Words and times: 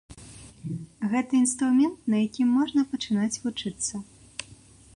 Гэта 1.11 1.31
інструмент, 1.39 2.09
на 2.13 2.21
якім 2.27 2.47
можна 2.61 2.85
пачынаць 2.95 3.41
вучыцца. 3.45 3.93